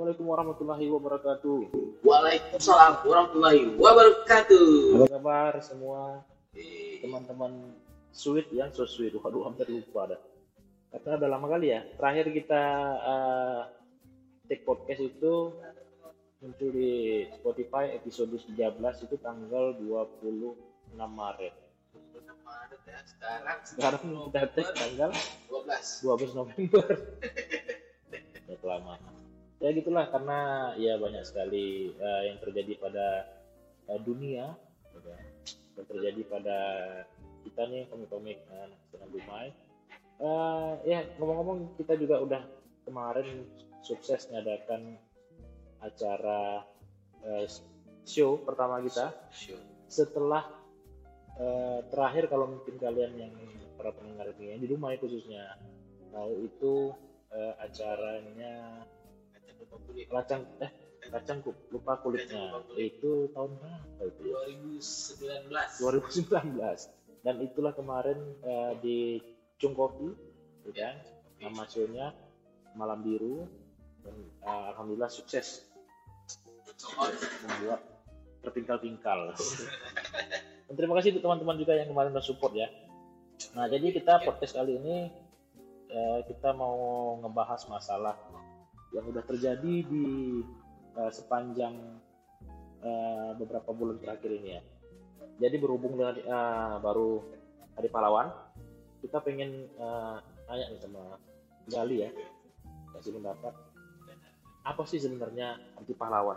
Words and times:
Assalamualaikum 0.00 0.32
warahmatullahi 0.32 0.86
wabarakatuh. 0.96 1.58
Waalaikumsalam 2.00 3.04
warahmatullahi 3.04 3.76
wabarakatuh. 3.76 4.68
Apa 4.96 5.12
kabar 5.12 5.52
semua 5.60 6.24
teman-teman 7.04 7.76
sweet 8.08 8.48
yang 8.48 8.72
so 8.72 8.88
sweet? 8.88 9.12
Waduh, 9.12 9.44
hampir 9.44 9.68
lupa 9.68 10.16
dah. 10.16 10.20
Karena 10.88 11.20
udah 11.20 11.28
lama 11.36 11.46
kali 11.52 11.76
ya. 11.76 11.84
Terakhir 12.00 12.32
kita 12.32 12.64
uh, 12.96 13.60
take 14.48 14.64
podcast 14.64 15.04
itu 15.04 15.52
muncul 16.40 16.68
di 16.72 17.28
Spotify 17.36 17.92
episode 17.92 18.32
13 18.40 18.56
itu 19.04 19.20
tanggal 19.20 19.76
26 19.84 20.96
Maret. 20.96 21.54
Maret 22.48 22.80
ya, 22.88 23.00
sekarang 23.04 23.58
Sekarang 23.68 24.02
kita 24.32 24.48
take 24.48 24.72
tanggal 24.72 25.12
12. 25.52 26.32
12 26.32 26.40
November. 26.40 26.88
ya 28.48 28.56
kelamaan. 28.64 29.19
Ya 29.60 29.70
gitulah 29.76 30.08
karena 30.08 30.72
ya 30.80 30.96
banyak 30.96 31.20
sekali 31.24 31.92
uh, 32.00 32.22
yang 32.24 32.40
terjadi 32.40 32.80
pada 32.80 33.28
uh, 33.92 34.00
dunia 34.00 34.56
gitu 34.96 35.08
ya. 35.08 35.20
yang 35.76 35.86
terjadi 35.86 36.22
pada 36.28 36.58
kita 37.44 37.62
nih 37.68 37.84
komik-komik 37.92 38.40
uh, 38.48 38.72
Senang 38.88 39.12
Dumai. 39.12 39.52
Uh, 40.20 40.76
ya 40.84 41.04
ngomong-ngomong 41.20 41.76
kita 41.80 41.96
juga 41.96 42.20
udah 42.20 42.42
kemarin 42.84 43.44
sukses 43.84 44.28
ngadakan 44.32 44.96
acara 45.80 46.64
uh, 47.24 47.44
show 48.04 48.40
pertama 48.40 48.80
kita 48.80 49.12
Sure. 49.32 49.60
setelah 49.86 50.44
eh, 51.38 51.80
terakhir 51.88 52.26
kalau 52.26 52.50
mungkin 52.50 52.76
kalian 52.80 53.12
yang 53.16 53.34
para 53.78 53.94
pendengar 53.94 54.34
ini 54.36 54.60
di 54.60 54.68
rumah 54.68 54.92
khususnya 54.98 55.56
tahu 56.12 56.44
itu 56.44 56.74
eh, 57.32 57.54
acaranya 57.62 58.84
Kacang 60.10 60.42
eh 60.60 60.70
kacang 61.10 61.42
lupa 61.72 61.98
kulitnya 61.98 62.60
itu 62.78 63.32
tahun 63.34 63.50
berapa 63.58 64.02
itu 64.06 64.22
ya? 64.30 64.36
2019. 64.46 65.48
2019 66.30 67.24
dan 67.24 67.34
itulah 67.44 67.72
kemarin 67.76 68.18
eh, 68.44 68.72
di 68.80 68.98
Cung 69.60 69.76
Kopi 69.76 70.12
gitu 70.60 70.70
kan 70.76 70.96
nama 71.40 71.64
show-nya 71.68 72.12
Malam 72.76 73.00
Biru 73.04 73.44
dan 74.04 74.16
eh, 74.44 74.64
alhamdulillah 74.72 75.10
sukses 75.12 75.68
membuat 77.44 77.80
terpingkal-pingkal. 78.40 79.36
Dan 80.70 80.74
terima 80.78 80.96
kasih 80.96 81.12
untuk 81.12 81.28
teman-teman 81.28 81.56
juga 81.60 81.76
yang 81.76 81.92
kemarin 81.92 82.14
udah 82.14 82.24
support 82.24 82.56
ya. 82.56 82.72
Nah, 83.52 83.66
jadi 83.68 83.92
kita 83.92 84.24
podcast 84.24 84.56
kali 84.56 84.80
ini 84.80 84.96
eh, 85.92 86.20
kita 86.24 86.56
mau 86.56 87.18
ngebahas 87.20 87.66
masalah 87.68 88.16
yang 88.90 89.04
udah 89.06 89.22
terjadi 89.26 89.74
di 89.86 90.06
eh, 90.96 91.12
sepanjang 91.12 91.74
eh, 92.82 93.30
beberapa 93.38 93.70
bulan 93.70 93.98
terakhir 94.02 94.30
ini 94.34 94.50
ya. 94.58 94.62
Jadi 95.40 95.56
berhubung 95.56 95.96
dengan 95.96 96.16
eh, 96.18 96.76
baru 96.82 97.22
Hari 97.78 97.88
Pahlawan, 97.88 98.28
kita 99.00 99.22
pengen 99.22 99.70
eh, 99.70 100.16
tanya 100.46 100.64
nih 100.70 100.80
sama 100.82 101.16
Gali 101.70 102.02
ya, 102.02 102.10
kasih 102.96 103.14
pendapat 103.14 103.54
apa 104.64 104.82
sih 104.84 105.00
sebenarnya 105.00 105.56
anti 105.76 105.96
pahlawan? 105.96 106.36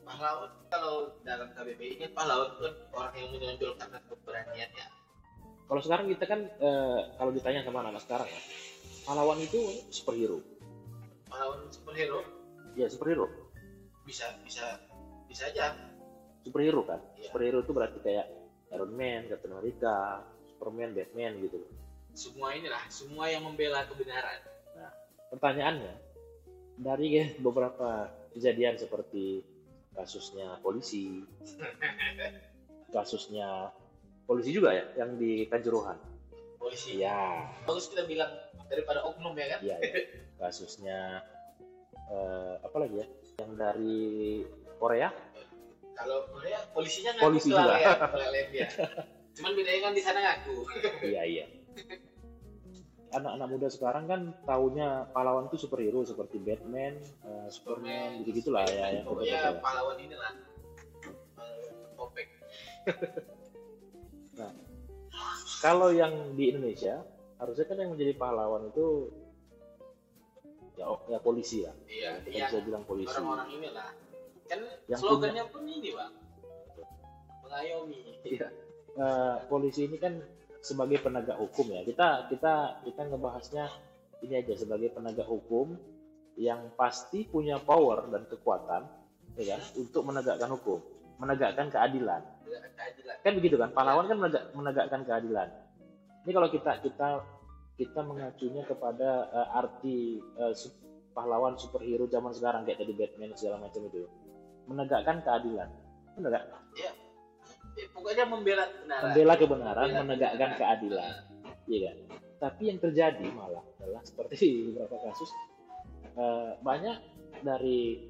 pahlawan 0.00 0.50
kalau 0.66 1.14
dalam 1.22 1.54
KBBI 1.54 2.02
ini 2.02 2.06
pahlawan 2.10 2.50
itu 2.58 2.66
orang 2.90 3.14
yang 3.14 3.28
menonjolkan 3.30 3.88
keberanian 4.10 4.70
ya. 4.74 4.86
Kalau 5.70 5.80
sekarang 5.86 6.10
kita 6.10 6.24
kan 6.26 6.40
eh, 6.50 7.00
kalau 7.14 7.30
ditanya 7.30 7.62
sama 7.62 7.86
anak 7.86 8.02
sekarang 8.02 8.26
ya, 8.26 8.40
pahlawan 9.06 9.38
itu 9.38 9.86
superhero. 9.94 10.42
Pahlawan 11.30 11.70
superhero 11.70 12.20
Ya 12.78 12.86
superhero, 12.86 13.26
bisa 14.06 14.30
bisa 14.46 14.78
bisa 15.26 15.46
aja. 15.50 15.74
superhero 16.46 16.86
kan. 16.86 17.02
Iya. 17.18 17.30
Superhero 17.30 17.58
itu 17.62 17.72
berarti 17.74 17.98
kayak 17.98 18.26
Iron 18.70 18.94
Man, 18.94 19.26
Captain 19.26 19.50
America, 19.50 20.22
Superman, 20.54 20.94
Batman 20.94 21.42
gitu. 21.42 21.58
Semua 22.14 22.54
inilah, 22.54 22.82
semua 22.86 23.26
yang 23.26 23.42
membela 23.42 23.82
kebenaran. 23.90 24.38
Pertanyaannya 25.34 25.94
dari 26.78 27.26
beberapa 27.46 28.10
kejadian 28.34 28.78
seperti 28.78 29.42
kasusnya 29.94 30.62
polisi, 30.62 31.26
kasusnya 32.94 33.74
polisi 34.30 34.54
juga 34.54 34.74
ya 34.78 34.86
yang 34.94 35.18
di 35.18 35.46
Kanjuruhan. 35.50 35.98
Polisi. 36.54 37.02
Iya, 37.02 37.50
Bagus 37.66 37.90
kita 37.90 38.06
bilang 38.06 38.30
daripada 38.70 39.02
oknum 39.02 39.34
ya 39.34 39.58
kan. 39.58 39.60
iya. 39.66 39.76
ya. 39.82 39.90
Kasusnya 40.40 41.20
eh, 42.08 42.54
apa 42.64 42.76
lagi 42.80 43.04
ya? 43.04 43.06
Yang 43.44 43.52
dari 43.60 44.00
Korea 44.80 45.08
Kalau 45.92 46.24
Korea 46.32 46.64
polisinya 46.72 47.12
ngaku 47.20 47.24
Polisi 47.28 47.48
juga. 47.52 47.76
dia. 48.56 48.68
Cuman 49.36 49.52
bedanya 49.52 49.80
kan 49.84 49.92
di 49.92 50.02
sana 50.02 50.18
ngaku. 50.24 50.56
Iya 51.12 51.22
iya. 51.28 51.46
Anak-anak 53.10 53.48
muda 53.50 53.68
sekarang 53.68 54.04
kan 54.06 54.20
taunya 54.46 55.04
pahlawan 55.10 55.50
itu 55.50 55.66
superhero 55.66 56.06
seperti 56.06 56.38
Batman, 56.38 56.94
eh, 57.26 57.48
Superman, 57.50 58.22
gitu 58.22 58.38
gitulah 58.38 58.62
ya 58.70 59.02
yang 59.02 59.04
Pokoknya 59.04 59.34
betul-betul. 59.34 59.64
pahlawan 59.66 59.96
inilah. 59.98 60.32
Eh, 61.36 61.68
Topeng. 61.98 62.30
Kalau 65.60 65.92
yang 65.92 66.32
di 66.32 66.54
Indonesia 66.54 67.04
harusnya 67.36 67.66
kan 67.68 67.76
yang 67.76 67.90
menjadi 67.92 68.16
pahlawan 68.16 68.72
itu 68.72 69.12
ya, 70.80 70.84
oh, 70.88 71.00
ya 71.12 71.18
polisi 71.20 71.60
lah. 71.60 71.76
Iya, 71.84 72.24
Kita 72.24 72.32
iya. 72.32 72.46
bisa 72.48 72.58
bilang 72.64 72.84
polisi. 72.88 73.12
Orang-orang 73.12 73.48
inilah. 73.52 73.88
Kan 74.48 74.60
Yang 74.88 75.00
slogannya 75.04 75.44
pun 75.52 75.62
ini, 75.68 75.90
Bang. 75.92 76.12
Mengayomi. 77.44 78.00
Iya. 78.24 78.48
Eh, 78.90 79.36
polisi 79.46 79.86
ini 79.86 79.96
kan 80.00 80.16
sebagai 80.64 80.98
penegak 81.04 81.36
hukum 81.36 81.68
ya. 81.68 81.84
Kita 81.84 82.26
kita 82.32 82.84
kita 82.88 83.00
ngebahasnya 83.12 83.68
ini 84.24 84.34
aja 84.40 84.54
sebagai 84.56 84.88
penegak 84.92 85.28
hukum 85.28 85.76
yang 86.40 86.72
pasti 86.74 87.28
punya 87.28 87.60
power 87.60 88.08
dan 88.08 88.24
kekuatan 88.24 88.88
ya 89.36 89.56
kan 89.56 89.62
untuk 89.76 90.02
menegakkan 90.08 90.50
hukum, 90.52 90.78
menegakkan 91.20 91.68
keadilan. 91.68 92.24
Menegakkan 92.44 92.72
keadilan. 92.76 93.16
Kan 93.20 93.32
begitu 93.36 93.56
kan? 93.60 93.70
Pahlawan 93.76 94.04
kan 94.08 94.16
menegak- 94.18 94.48
menegakkan 94.56 95.00
keadilan. 95.04 95.48
Ini 96.26 96.30
kalau 96.34 96.48
kita 96.52 96.82
kita 96.84 97.08
kita 97.80 98.04
mengacunya 98.04 98.60
kepada 98.62 99.08
eh, 99.26 99.48
arti 99.56 99.96
su- 100.52 100.76
pahlawan 101.10 101.56
superhero 101.56 102.04
zaman 102.06 102.30
sekarang 102.30 102.62
kayak 102.62 102.78
tadi 102.78 102.92
Batman 102.92 103.32
segala 103.32 103.56
macam 103.58 103.80
itu. 103.82 104.04
Menegakkan 104.68 105.24
keadilan. 105.24 105.68
Menegak 106.14 106.44
Eh, 107.72 107.86
pokoknya 107.88 108.26
membela 108.26 108.66
kebenaran. 108.66 109.02
membela 109.08 109.34
kebenaran, 109.34 109.86
Membela 109.86 110.00
menegakkan 110.04 110.36
kebenaran. 110.52 110.58
keadilan. 110.60 111.12
Iya 111.66 111.78
kan? 111.80 111.96
Tapi 112.40 112.62
yang 112.66 112.78
terjadi 112.78 113.26
malah 113.30 113.64
adalah 113.78 114.02
seperti 114.02 114.36
beberapa 114.70 114.96
kasus 115.02 115.30
eh, 116.12 116.50
banyak 116.60 116.96
dari 117.40 118.04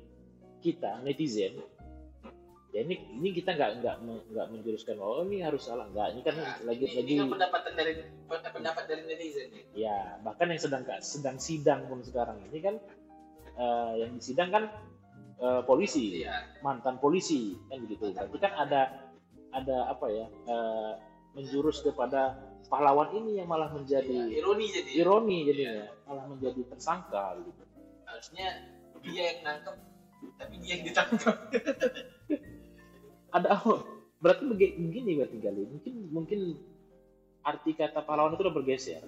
kita 0.60 1.00
netizen 1.00 1.56
ya 2.70 2.86
ini 2.86 2.94
ini 3.18 3.28
kita 3.34 3.50
nggak 3.52 3.70
nggak 3.82 3.96
nggak 4.30 4.46
menjuruskan 4.48 4.94
oh 5.02 5.26
ini 5.26 5.42
harus 5.42 5.66
salah 5.66 5.90
nggak 5.90 6.14
ini 6.14 6.20
kan 6.22 6.34
Nah, 6.38 6.54
lagi 6.62 6.86
ini, 6.86 6.94
lagi 6.94 7.10
ini 7.10 7.18
kan 7.18 7.28
pendapatan 7.34 7.72
dari 7.74 7.92
pendapat 8.30 8.84
dari 8.86 9.02
netizen 9.04 9.46
nih. 9.50 9.64
ya 9.74 9.98
bahkan 10.22 10.46
yang 10.48 10.60
sedang 10.62 10.82
sedang 11.02 11.36
sidang 11.36 11.80
pun 11.90 11.98
sekarang 12.00 12.38
ini 12.46 12.58
kan 12.62 12.74
eh, 13.56 13.92
yang 13.98 14.14
disidang 14.14 14.50
kan 14.50 14.64
eh, 15.36 15.62
polisi 15.66 16.22
Iya. 16.22 16.62
mantan 16.62 17.02
polisi 17.02 17.58
kan 17.66 17.82
begitu 17.82 18.14
berarti 18.14 18.38
kan 18.38 18.52
ada 18.54 18.80
ada 19.50 19.90
apa 19.90 20.06
ya 20.06 20.26
eh, 20.30 20.92
menjurus 21.34 21.82
kepada 21.82 22.38
pahlawan 22.70 23.10
ini 23.14 23.42
yang 23.42 23.50
malah 23.50 23.66
menjadi 23.70 24.30
ironi 24.30 24.66
jadi. 24.70 24.90
ironi 24.94 25.38
jadinya 25.42 25.90
malah 26.06 26.24
menjadi 26.26 26.60
tersangka 26.70 27.34
gitu 27.42 27.62
Harusnya 28.06 28.46
dia 29.00 29.22
yang 29.32 29.38
nangkep, 29.42 29.74
tapi 30.34 30.54
dia 30.58 30.70
yang 30.74 30.82
ditangkap. 30.82 31.36
ada 33.30 33.48
apa 33.52 33.72
berarti 34.22 34.42
begi- 34.46 34.74
begini 34.76 35.10
berarti 35.16 35.36
kali 35.38 35.60
mungkin 35.64 35.92
mungkin 36.10 36.38
arti 37.40 37.72
kata 37.72 38.00
pahlawan 38.00 38.32
itu 38.32 38.42
udah 38.42 38.54
bergeser 38.54 39.02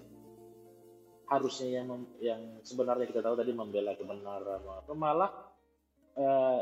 harusnya 1.26 1.66
yang 1.74 1.84
mem- 1.86 2.12
yang 2.18 2.40
sebenarnya 2.60 3.04
kita 3.04 3.20
tahu 3.20 3.34
tadi 3.34 3.50
membela 3.50 3.92
kebenaran 3.92 4.60
apa 4.60 4.92
malah 4.92 5.30
eh, 6.14 6.60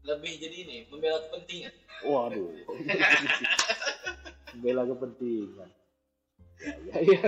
Lebih 0.00 0.32
jadi 0.38 0.56
ini, 0.64 0.76
membela 0.88 1.20
kepentingan. 1.20 1.72
waduh 2.02 2.48
membela 4.50 4.82
kepentingan 4.86 5.68
ya, 6.88 6.96
ya, 6.96 7.16
ya. 7.16 7.20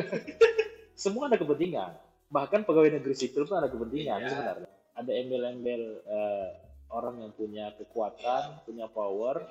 semua 0.95 1.29
ada 1.29 1.37
kepentingan 1.37 1.91
bahkan 2.29 2.63
pegawai 2.63 2.91
negeri 2.91 3.13
sipil 3.13 3.45
pun 3.45 3.57
ada 3.57 3.69
kepentingan 3.69 4.19
Iya. 4.19 4.29
sebenarnya 4.29 4.69
ada 4.93 5.11
embel-embel 5.15 5.83
eh, 6.03 6.49
orang 6.93 7.25
yang 7.25 7.33
punya 7.33 7.73
kekuatan 7.77 8.63
punya 8.69 8.87
power 8.89 9.43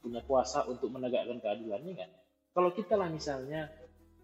punya 0.00 0.20
kuasa 0.24 0.64
untuk 0.66 0.90
menegakkan 0.90 1.38
keadilannya 1.38 1.94
kan 1.94 2.10
kalau 2.56 2.72
kita 2.72 2.96
lah 2.96 3.12
misalnya 3.12 3.68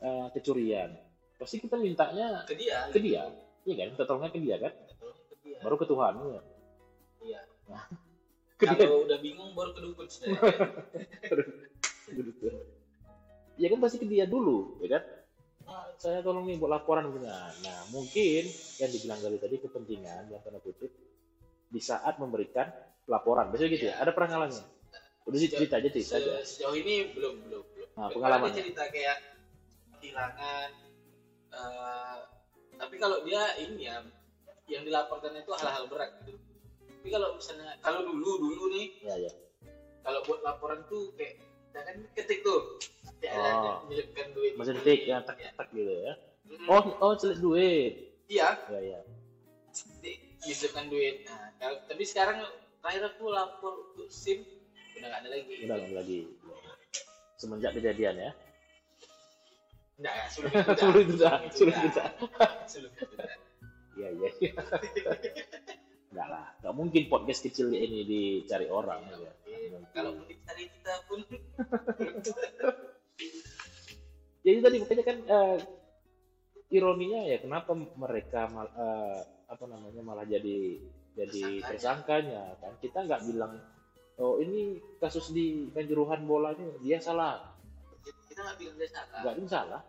eh, 0.00 0.26
kecurian 0.32 0.96
pasti 1.36 1.58
kita 1.58 1.76
mintanya 1.76 2.46
ke 2.48 2.54
dia, 2.56 2.88
ke 2.88 2.98
dia 2.98 3.28
iya 3.68 3.74
kan 3.84 3.88
kita 3.94 4.04
tolongnya 4.08 4.32
ke 4.32 4.40
dia 4.40 4.56
kan 4.58 4.72
ke 5.30 5.34
dia. 5.44 5.58
baru 5.62 5.76
ke 5.78 5.86
Tuhan 5.86 6.12
ya. 6.18 6.42
Iya. 7.22 7.40
Dia. 7.66 7.80
Kalau 8.78 9.02
udah 9.06 9.18
bingung 9.18 9.50
baru 9.58 9.74
ke 9.74 9.80
dukun 9.82 10.06
sebenarnya. 10.06 10.86
Gitu. 12.12 12.46
Ya 13.58 13.66
kan 13.70 13.78
pasti 13.82 13.96
ke 13.98 14.06
dia 14.06 14.24
dulu, 14.26 14.78
ya 14.82 14.98
kan? 14.98 15.02
Ah, 15.66 15.86
saya 15.98 16.22
tolong 16.22 16.46
nih 16.46 16.58
buat 16.58 16.70
laporan 16.70 17.10
gitu. 17.10 17.22
Nah, 17.26 17.50
nah, 17.62 17.78
mungkin 17.94 18.42
yang 18.82 18.90
dibilang 18.90 19.18
tadi 19.22 19.56
kepentingan 19.62 20.30
yang 20.30 20.42
tanda 20.42 20.58
kutip 20.62 20.90
di 21.72 21.80
saat 21.80 22.20
memberikan 22.20 22.68
laporan. 23.06 23.48
Biasanya 23.48 23.70
gitu 23.72 23.84
ya. 23.86 23.90
Iya. 23.90 23.94
Ada 23.98 24.10
pengalamannya. 24.12 24.64
Udah 25.22 25.38
sih 25.38 25.48
cerita 25.48 25.74
aja 25.74 25.88
cerita 25.88 26.14
aja. 26.14 26.30
Se- 26.42 26.60
Sejauh 26.60 26.74
ini 26.74 27.08
belum 27.08 27.34
belum 27.42 27.62
belum. 27.64 27.88
Nah, 27.94 28.08
pengalaman. 28.10 28.46
ada 28.46 28.54
cerita 28.54 28.82
kayak 28.86 29.16
kehilangan. 29.96 30.68
eh, 31.52 32.16
tapi 32.74 32.96
kalau 32.96 33.20
dia 33.22 33.44
ini 33.58 33.84
ya 33.84 34.00
yang 34.66 34.82
dilaporkan 34.82 35.32
itu 35.34 35.52
hal-hal 35.52 35.84
berat 35.86 36.16
gitu. 36.18 36.40
Tapi 36.80 37.08
kalau 37.08 37.34
misalnya 37.34 37.76
kalau 37.78 38.00
dulu 38.02 38.40
dulu 38.40 38.64
nih 38.70 38.88
Ya 39.00 39.16
ya. 39.18 39.32
kalau 40.00 40.24
buat 40.24 40.40
laporan 40.40 40.80
tuh 40.86 41.12
kayak 41.12 41.36
kita 41.68 41.80
kan 41.82 41.96
ketik 42.12 42.40
tuh 42.40 42.80
ya 43.18 43.36
Oh. 43.36 43.84
menyelipkan 43.84 44.32
duit 44.32 44.56
Mesin 44.56 44.74
ini. 44.74 44.82
tik 44.82 45.00
yang 45.04 45.20
tak 45.22 45.36
Ya. 45.36 45.50
tak 45.52 45.68
gitu 45.70 45.92
ya. 45.92 46.12
Mm, 46.42 46.66
Oh 46.66 46.82
oh 46.98 47.12
celik 47.14 47.38
duit. 47.38 47.92
iya 48.26 48.56
Ya 48.66 48.80
ya. 48.80 49.00
Di- 50.42 50.50
diselipkan 50.50 50.86
duit 50.86 51.22
nah 51.24 51.48
tapi 51.86 52.02
sekarang 52.02 52.42
terakhir 52.82 53.14
aku 53.14 53.24
lapor 53.26 53.94
untuk 53.94 54.10
sim 54.10 54.42
udah 54.92 55.06
nggak 55.08 55.20
ada 55.22 55.28
lagi 55.30 55.52
Udah 55.62 55.76
nggak 55.78 55.94
lagi. 55.94 56.18
Semenjak 57.34 57.72
kejadian 57.74 58.14
ya. 58.18 58.30
enggak 59.96 60.14
ya 60.14 60.24
sebelum 60.28 60.52
itu 60.52 60.70
Sebelum 60.74 61.02
itu 61.80 62.00
sebelum 62.66 62.92
itu. 62.92 63.14
Iya 63.92 64.08
iya. 64.14 64.28
Enggak 66.10 66.28
lah, 66.28 66.46
nggak 66.58 66.74
mungkin 66.74 67.02
podcast 67.06 67.40
kecil 67.40 67.70
ini 67.70 68.02
dicari 68.02 68.66
orang. 68.66 69.02
Ya. 69.10 69.32
kalau 69.90 70.18
mau 70.18 70.26
dicari 70.26 70.70
kita 70.70 70.94
pun 71.06 71.20
Jadi 74.42 74.58
tadi 74.58 74.76
makanya 74.78 75.04
kan 75.06 75.18
eh, 75.22 75.58
ironinya 76.70 77.20
ya 77.22 77.38
kenapa 77.38 77.70
mereka 77.74 78.50
mal- 78.50 78.74
eh, 78.74 79.18
apa 79.52 79.64
namanya 79.68 80.00
malah 80.00 80.24
jadi 80.24 80.80
jadi 81.12 81.60
Tersangkanya. 81.60 82.56
kan? 82.56 82.72
Kita 82.80 83.04
nggak 83.04 83.28
bilang 83.28 83.60
oh 84.16 84.40
ini 84.40 84.80
kasus 84.96 85.32
di 85.32 85.68
kanjuruhan 85.76 86.24
bola 86.24 86.56
ini 86.56 86.72
dia 86.80 86.96
salah. 86.96 87.52
Kita 88.28 88.40
nggak 88.40 88.56
bilang 88.56 88.76
dia 88.80 88.88
salah. 88.88 89.20
Nggak 89.20 89.32
ada 89.36 89.44
salah. 89.48 89.82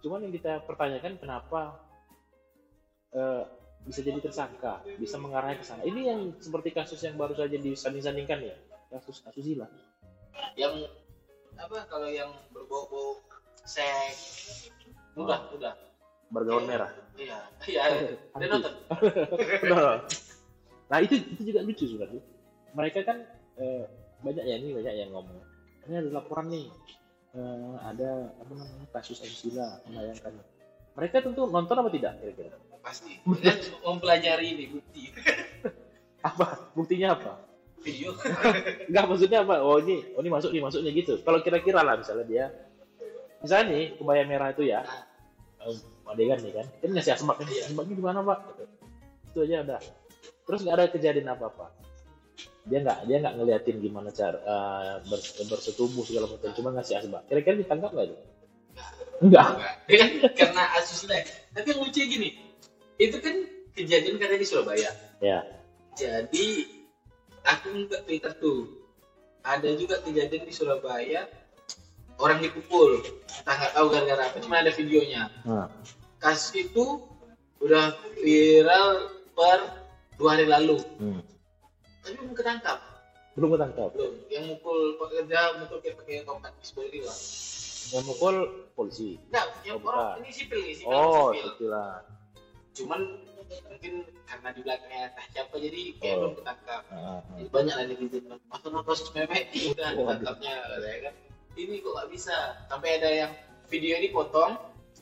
Cuman 0.00 0.24
yang 0.24 0.32
kita 0.32 0.64
pertanyakan 0.64 1.20
kenapa 1.20 1.60
eh, 3.12 3.44
bisa 3.84 4.00
jadi 4.00 4.20
tersangka 4.24 4.80
bisa 4.96 5.20
mengarahnya 5.20 5.60
ke 5.60 5.66
sana? 5.68 5.84
Ini 5.84 6.00
yang 6.08 6.20
seperti 6.40 6.72
kasus 6.72 7.04
yang 7.04 7.20
baru 7.20 7.36
saja 7.36 7.60
disanding-sandingkan 7.60 8.40
ya 8.40 8.56
kasus 8.88 9.20
asusila. 9.28 9.68
Yang 10.56 10.88
apa 11.60 11.84
kalau 11.92 12.08
yang 12.08 12.32
berbau-bau 12.56 13.20
seks. 13.68 14.72
Udah 15.18 15.50
udah 15.52 15.74
bergaun 16.28 16.64
merah. 16.68 16.90
Iya. 17.16 17.38
Iya. 17.66 17.82
Dia 18.36 18.48
nonton. 18.48 18.72
Nah 20.88 21.04
itu 21.04 21.20
itu 21.20 21.52
juga 21.52 21.60
lucu 21.60 21.84
sebenarnya. 21.84 22.24
Mereka 22.72 23.04
kan 23.04 23.20
eh, 23.60 23.84
banyak 24.24 24.40
ya 24.40 24.56
ini 24.56 24.72
banyak 24.72 24.94
yang 25.04 25.12
ngomong. 25.12 25.36
Ini 25.84 26.00
ada 26.00 26.08
laporan 26.16 26.48
nih. 26.48 26.64
Eh, 27.36 27.74
ada 27.84 28.32
apa 28.40 28.52
namanya 28.56 28.88
kasus 28.88 29.20
asusila 29.20 29.84
membayangkan 29.84 30.32
mereka 30.98 31.22
tentu 31.22 31.46
nonton 31.46 31.78
apa 31.78 31.90
tidak 31.94 32.18
kira-kira? 32.18 32.58
Pasti. 32.82 33.22
Dan 33.22 33.56
mempelajari 33.86 34.46
ini 34.50 34.64
bukti. 34.66 35.02
Apa? 36.28 36.74
Buktinya 36.74 37.14
apa? 37.14 37.38
Video. 37.78 38.10
Enggak 38.90 39.06
maksudnya 39.06 39.46
apa? 39.46 39.62
Oh 39.62 39.78
ini, 39.78 40.02
oh 40.18 40.20
ini 40.26 40.34
masuk 40.34 40.50
nih 40.50 40.58
masuknya 40.58 40.90
gitu. 40.90 41.22
Kalau 41.22 41.38
kira-kira 41.46 41.86
lah 41.86 41.94
misalnya 41.94 42.26
dia, 42.26 42.44
misalnya 43.38 43.70
nih 43.70 43.84
kebaya 43.94 44.26
merah 44.26 44.50
itu 44.50 44.66
ya, 44.66 44.82
eh, 45.62 45.78
adegan 46.10 46.38
nih 46.40 46.52
kan, 46.56 46.66
kan 46.80 46.88
ngasih 46.94 47.12
asmak 47.14 47.36
kan, 47.40 47.46
Iya. 47.48 47.68
asmaknya 47.70 47.94
di 47.96 48.04
mana 48.04 48.20
pak? 48.24 48.38
Gitu. 48.48 48.64
Itu 49.28 49.38
aja 49.44 49.56
udah. 49.64 49.80
Terus 50.48 50.60
nggak 50.64 50.76
ada 50.76 50.84
kejadian 50.88 51.28
apa-apa. 51.30 51.66
Dia 52.68 52.78
nggak 52.84 52.98
dia 53.08 53.16
nggak 53.20 53.34
ngeliatin 53.40 53.76
gimana 53.80 54.08
cara 54.12 54.38
bers- 55.08 55.36
bersetubuh 55.44 56.04
segala 56.04 56.28
macam, 56.28 56.52
cuma 56.52 56.68
ngasih 56.76 57.00
asbak. 57.00 57.22
Kira-kira 57.28 57.56
ditangkap 57.60 57.90
nggak 57.92 58.06
itu? 58.12 58.16
Enggak. 59.18 59.46
Karena 60.38 60.62
asusnya 60.78 61.26
tapi 61.50 61.74
yang 61.74 61.80
lucu 61.82 62.00
gini 62.06 62.38
itu 63.02 63.16
kan 63.18 63.34
kejadian 63.74 64.14
katanya 64.18 64.38
di 64.42 64.46
Surabaya 64.46 64.90
Ya. 65.18 65.42
jadi 65.98 66.46
aku 67.42 67.66
nggak 67.90 68.06
Twitter 68.06 68.32
tuh 68.38 68.70
ada 69.42 69.70
juga 69.74 69.98
kejadian 70.06 70.46
di 70.46 70.54
Surabaya 70.54 71.26
orang 72.18 72.38
dipukul 72.38 72.98
entah 73.38 73.54
nggak 73.54 73.72
tahu 73.72 73.86
gara-gara 73.88 74.22
apa 74.24 74.36
cuma 74.38 74.58
ada 74.58 74.70
videonya 74.70 75.30
Nah, 75.42 75.66
kasus 76.18 76.50
itu 76.60 77.02
udah 77.58 77.90
viral 78.16 78.88
per 79.32 79.58
dua 80.14 80.34
hari 80.34 80.46
lalu 80.46 80.78
hmm. 80.98 81.22
tapi 82.00 82.14
belum 82.16 82.34
ketangkap 82.34 82.78
belum 83.34 83.54
ketangkap. 83.54 83.88
belum 83.94 84.14
yang 84.28 84.44
mukul 84.48 84.78
pekerja 84.98 85.38
mukul 85.56 85.78
kayak 85.78 85.94
pakai 85.96 86.22
tongkat 86.22 86.52
gitu 86.58 86.82
lah 87.00 87.18
Yang 87.88 88.04
mukul 88.04 88.34
polisi. 88.74 89.16
enggak 89.28 89.46
yang 89.62 89.78
Oh, 89.78 89.86
orang 89.86 90.02
bukan. 90.12 90.20
ini 90.20 90.30
sipil 90.30 90.58
nih 90.60 90.74
sipil 90.76 90.90
Oh, 90.92 91.26
sipil 91.30 91.46
itulah. 91.48 91.94
cuman 92.74 93.00
mungkin 93.64 93.92
karena 94.22 94.48
di 94.52 94.60
belakangnya 94.60 95.00
entah 95.08 95.26
siapa 95.30 95.54
jadi 95.56 95.80
kayak 95.96 96.12
Oh. 96.12 96.18
belum 96.20 96.32
ketangkap 96.36 96.82
Ah, 96.84 96.98
ah. 96.98 97.20
jadi 97.34 97.48
banyak 97.48 97.74
lah 97.74 97.84
netizen 97.86 98.22
masa 98.44 98.66
no 98.66 98.78
kasus 98.82 99.08
memek 99.10 99.42
udah 99.54 99.88
ketangkapnya 99.88 100.52
ya 100.76 100.96
kan 101.00 101.14
ini 101.58 101.82
kok 101.82 101.92
nggak 101.92 102.10
bisa 102.14 102.34
sampai 102.70 103.02
ada 103.02 103.10
yang 103.10 103.32
video 103.66 103.98
ini 103.98 104.10
potong 104.14 104.54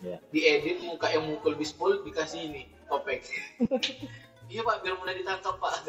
Ya. 0.04 0.20
diedit 0.28 0.84
muka 0.84 1.08
yang 1.08 1.24
mukul 1.24 1.56
bisbol 1.56 2.04
dikasih 2.04 2.52
ini 2.52 2.68
topeng 2.84 3.16
iya 4.52 4.60
pak 4.60 4.84
biar 4.84 4.92
mudah 5.00 5.16
ditangkap 5.16 5.56
pak 5.56 5.88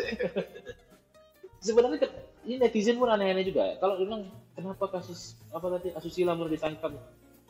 sebenarnya 1.68 2.08
ini 2.48 2.64
netizen 2.64 2.96
pun 2.96 3.12
aneh-aneh 3.12 3.44
juga 3.44 3.68
ya. 3.68 3.76
Kalau 3.76 4.00
bilang 4.00 4.32
kenapa 4.56 4.88
kasus 4.88 5.36
apa 5.52 5.68
tadi 5.78 5.92
asusila 5.92 6.32
mau 6.32 6.48
ditangkap? 6.48 6.96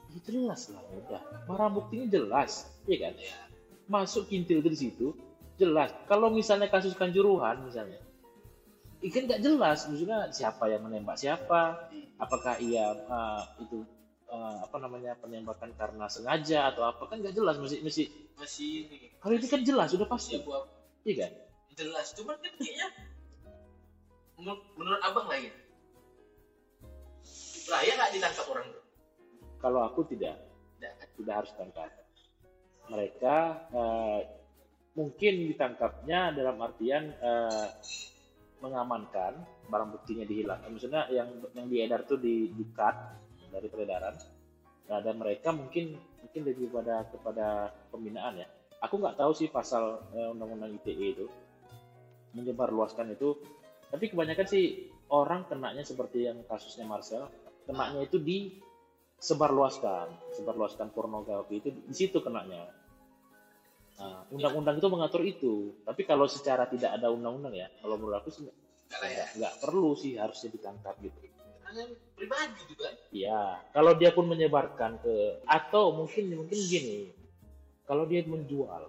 Ya 0.10 0.20
jelas 0.26 0.74
lah 0.74 0.82
udah. 0.90 1.22
Barang 1.46 1.78
buktinya 1.78 2.10
jelas, 2.10 2.66
iya 2.90 3.06
kan? 3.06 3.14
ya 3.14 3.34
Masuk 3.86 4.26
kintil 4.26 4.66
di 4.66 4.74
situ 4.74 5.14
jelas. 5.62 5.94
Kalau 6.10 6.34
misalnya 6.34 6.66
kasus 6.66 6.98
kanjuruhan 6.98 7.62
misalnya, 7.62 8.02
ikan 9.06 9.24
nggak 9.30 9.42
jelas. 9.44 9.86
Maksudnya 9.86 10.30
siapa 10.34 10.70
yang 10.72 10.82
menembak 10.86 11.18
siapa? 11.20 11.90
Apakah 12.18 12.58
ia 12.58 12.94
uh, 13.08 13.44
itu 13.62 13.86
uh, 14.30 14.66
apa 14.66 14.78
namanya 14.82 15.14
penembakan 15.20 15.74
karena 15.78 16.10
sengaja 16.10 16.74
atau 16.74 16.88
apa 16.88 17.06
kan 17.06 17.22
nggak 17.22 17.36
jelas. 17.38 17.62
Mesti 17.62 17.86
mesti 17.86 18.04
masih 18.38 18.86
ini 18.86 18.96
kalau 19.18 19.34
ini 19.34 19.50
kan 19.50 19.66
jelas 19.66 19.90
sudah 19.90 20.06
pasti, 20.06 20.38
ya 20.38 20.42
iya 21.10 21.14
kan? 21.26 21.32
jelas 21.78 22.14
cuman 22.14 22.38
kan 22.38 22.54
kayaknya 22.58 22.88
menur- 24.38 24.66
menurut 24.78 25.02
abang 25.02 25.26
lah 25.26 25.38
ya 25.42 25.54
lah 27.70 27.82
ya 27.82 27.92
nggak 27.98 28.12
ditangkap 28.18 28.46
orang 28.50 28.66
tuh 28.74 28.84
Kalau 29.58 29.82
aku 29.82 30.06
tidak. 30.06 30.38
Tidak. 30.78 30.94
tidak 31.18 31.34
harus 31.34 31.52
tangkap. 31.58 31.90
Mereka 32.94 33.38
eh, 33.74 34.20
mungkin 34.94 35.34
ditangkapnya 35.50 36.30
dalam 36.38 36.62
artian 36.62 37.10
eh, 37.10 37.68
mengamankan 38.62 39.38
barang 39.70 39.90
buktinya 39.94 40.26
dihilang. 40.26 40.66
Maksudnya 40.68 41.08
yang 41.14 41.30
yang 41.54 41.68
diedar 41.70 42.04
tuh 42.08 42.18
di 42.18 42.50
di 42.50 42.64
dari 43.48 43.68
peredaran. 43.72 44.16
Nah, 44.88 45.00
dan 45.04 45.16
mereka 45.20 45.52
mungkin 45.52 45.96
mungkin 46.24 46.42
lebih 46.44 46.72
pada 46.72 47.08
kepada 47.08 47.72
pembinaan 47.92 48.40
ya. 48.44 48.48
Aku 48.84 49.02
nggak 49.02 49.18
tahu 49.18 49.32
sih 49.34 49.50
pasal 49.50 50.00
eh, 50.14 50.30
undang-undang 50.32 50.74
ITE 50.78 51.08
itu 51.18 51.26
menyebar 52.38 52.70
luaskan 52.70 53.14
itu. 53.14 53.38
Tapi 53.88 54.12
kebanyakan 54.12 54.48
sih 54.48 54.92
orang 55.10 55.48
kenanya 55.48 55.82
seperti 55.82 56.28
yang 56.28 56.44
kasusnya 56.44 56.84
Marcel, 56.84 57.32
kenanya 57.64 58.04
itu 58.04 58.20
di 58.20 58.52
sebarluaskan, 59.18 60.36
sebarluaskan 60.38 60.94
pornografi 60.94 61.64
itu 61.64 61.70
di 61.74 61.96
situ 61.96 62.20
kenanya. 62.22 62.70
Nah, 63.98 64.22
undang-undang 64.30 64.78
itu 64.78 64.88
mengatur 64.88 65.22
itu. 65.26 65.74
Tapi 65.82 66.06
kalau 66.06 66.30
secara 66.30 66.70
tidak 66.70 67.02
ada 67.02 67.10
undang-undang 67.10 67.58
ya, 67.58 67.66
kalau 67.82 67.98
menurut 67.98 68.22
aku 68.22 68.30
sih 68.30 68.46
nggak- 68.46 68.58
ya 69.36 69.50
perlu 69.60 69.98
sih 69.98 70.16
harusnya 70.16 70.50
ditangkap 70.54 70.96
gitu. 71.02 71.18
karena 71.68 71.84
pribadi 72.16 72.64
juga 72.64 72.88
Iya, 73.12 73.60
kalau 73.76 73.92
dia 73.92 74.16
pun 74.16 74.24
menyebarkan 74.24 75.04
ke 75.04 75.44
atau 75.44 75.92
mungkin 75.92 76.32
mungkin 76.32 76.56
gini, 76.56 77.12
kalau 77.84 78.08
dia 78.08 78.24
menjual, 78.24 78.88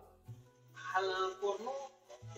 halal 0.72 1.26
porno 1.42 1.74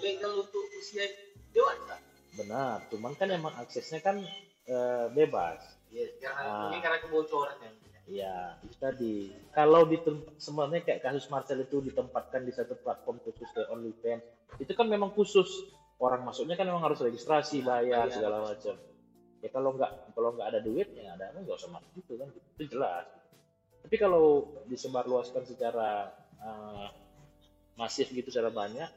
legal 0.01 0.41
untuk 0.41 0.65
usia 0.81 1.05
dewasa 1.53 2.01
benar. 2.33 2.81
Cuman 2.89 3.13
kan 3.21 3.29
emang 3.29 3.53
aksesnya 3.61 4.01
kan 4.01 4.17
eh, 4.65 5.07
bebas. 5.13 5.61
ya 5.91 6.07
karena 6.17 6.41
Ah. 6.41 6.61
mungkin 6.71 6.81
karena 6.81 6.99
kebocoran 7.05 7.57
ya 7.61 7.71
Ya, 8.11 8.59
itu 8.67 8.77
tadi. 8.83 9.31
Kalau 9.55 9.87
di 9.87 9.95
sebenarnya 10.35 10.83
kayak 10.83 11.01
kasus 11.07 11.31
Marcel 11.31 11.63
itu 11.63 11.79
ditempatkan 11.79 12.43
di 12.43 12.51
satu 12.51 12.75
platform 12.83 13.23
khusus 13.23 13.47
kayak 13.55 13.71
OnlyFans, 13.71 14.23
itu 14.59 14.73
kan 14.75 14.91
memang 14.91 15.15
khusus 15.15 15.47
orang 16.03 16.27
masuknya 16.27 16.59
kan 16.59 16.67
memang 16.67 16.83
harus 16.83 16.99
registrasi, 16.99 17.63
bayar 17.63 18.11
Bayar. 18.11 18.17
segala 18.19 18.37
macam. 18.43 18.75
Ya 19.41 19.49
kalau 19.55 19.71
nggak 19.79 19.91
kalau 20.13 20.31
nggak 20.35 20.49
ada 20.53 20.61
duit 20.61 20.91
ya 20.93 21.15
ada 21.17 21.33
nggak 21.33 21.55
usah 21.55 21.71
masuk 21.71 21.91
gitu 22.03 22.19
kan, 22.19 22.29
itu 22.35 22.63
jelas. 22.67 23.07
Tapi 23.81 23.97
kalau 23.97 24.51
disebarluaskan 24.67 25.47
secara 25.47 26.11
eh, 26.43 26.89
masif 27.79 28.11
gitu 28.11 28.29
secara 28.29 28.51
banyak, 28.51 28.91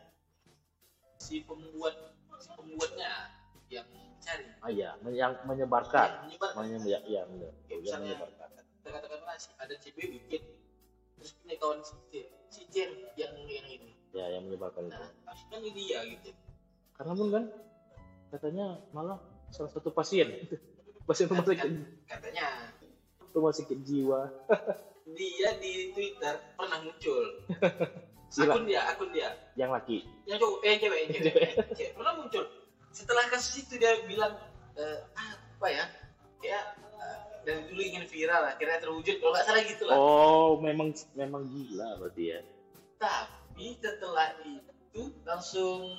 si 1.21 1.45
pembuat 1.45 1.93
si 2.41 2.49
pembuatnya 2.57 3.29
yang 3.69 3.87
cari 4.19 4.43
ah 4.59 4.71
ya, 4.73 4.91
yang 5.13 5.37
menyebarkan, 5.45 6.25
menyebar 6.25 6.51
menyebar, 6.57 7.01
ya, 7.05 7.21
benar. 7.29 7.53
Kayak 7.69 7.81
yang 7.87 8.01
menyebarkan. 8.83 9.07
katakanlah 9.07 9.35
si- 9.39 9.57
ada 9.57 9.75
CB 9.79 9.97
bikin 10.19 10.41
terus 11.15 11.31
punya 11.39 11.55
kawan 11.55 11.79
si 11.79 11.95
C 12.11 12.13
si 12.51 12.61
C 12.67 12.75
yang 13.15 13.31
yang 13.47 13.65
ini. 13.65 13.89
Ya, 14.11 14.27
yang 14.29 14.43
menyebarkan 14.45 14.91
itu. 14.91 14.93
nah 14.93 15.09
harusnya 15.25 15.47
kan 15.49 15.59
ini 15.63 15.71
dia 15.73 15.99
gitu. 16.03 16.29
Karena 16.93 17.13
pun 17.15 17.27
kan 17.31 17.43
katanya 18.29 18.65
malah 18.91 19.17
salah 19.49 19.71
satu 19.71 19.89
pasien. 19.89 20.27
Pasien 21.07 21.27
rumah 21.27 21.43
sakit. 21.43 21.67
Katanya 22.07 22.47
rumah 23.35 23.51
sakit 23.51 23.79
jiwa. 23.83 24.31
Dia 25.03 25.51
di 25.59 25.91
Twitter 25.91 26.39
pernah 26.55 26.79
muncul. 26.79 27.23
Sila. 28.33 28.55
akun 28.55 28.65
dia 28.65 28.81
akun 28.87 29.09
dia. 29.13 29.29
Yang 29.53 29.71
laki? 29.77 29.97
Yang 30.25 30.37
cowok 30.41 30.59
eh 30.65 30.75
cewek 30.79 30.99
yang 31.05 31.09
cewek. 31.11 31.49
cewek 31.75 31.91
pernah 31.93 32.13
muncul. 32.17 32.43
Setelah 32.89 33.27
kasus 33.29 33.61
itu 33.61 33.75
dia 33.77 33.99
bilang 34.07 34.33
eh, 34.73 34.97
apa 35.13 35.67
ya? 35.69 35.85
Kayak 36.41 36.65
dari 37.43 37.61
dulu 37.67 37.81
ingin 37.83 38.03
viral 38.07 38.43
akhirnya 38.47 38.79
terwujud. 38.79 39.15
Kalau 39.19 39.31
nggak 39.35 39.45
salah 39.45 39.63
gitu 39.63 39.83
lah. 39.87 39.95
Oh 39.99 40.59
memang 40.59 40.95
memang 41.15 41.47
gila 41.47 41.99
berarti 41.99 42.23
ya. 42.35 42.39
Tapi 42.97 43.77
setelah 43.77 44.35
itu 44.43 45.11
langsung 45.27 45.91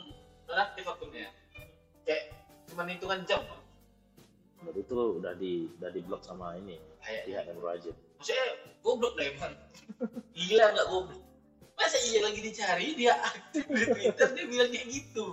nonaktif 0.48 0.84
akunnya. 0.88 1.28
Kayak 2.04 2.32
cuman 2.72 2.92
hitungan 2.92 3.20
jam. 3.28 3.40
Berarti 4.64 4.80
itu 4.80 4.96
udah 4.96 5.32
di 5.36 5.68
udah 5.76 5.90
di 5.92 6.00
blok 6.00 6.24
sama 6.24 6.56
ini 6.56 6.80
kayak 7.04 7.22
pihak 7.28 7.44
yang 7.52 7.58
berwajib 7.60 7.94
maksudnya 8.24 8.48
goblok 8.80 9.14
lah 9.20 9.26
emang 9.28 9.54
gila 10.32 10.64
nggak 10.72 10.88
goblok? 10.88 11.22
Masa 11.76 11.98
iya 12.08 12.24
lagi 12.24 12.40
dicari 12.40 12.88
dia 12.96 13.12
aktif 13.20 13.68
di 13.68 13.84
twitter 13.84 14.28
dia 14.32 14.44
bilang 14.48 14.70
kayak 14.72 14.86
gitu. 14.88 15.26